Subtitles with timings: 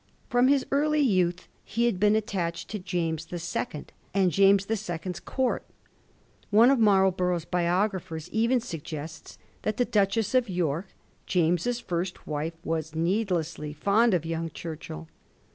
[0.31, 4.75] From his early youth he had been attached to James the Second and James the
[4.75, 5.63] Second's court.
[6.49, 10.87] One of Marlborough's biographers even suggests that the Duchess of York,
[11.27, 15.07] James's first wife, was needlessly fond of young Churchill.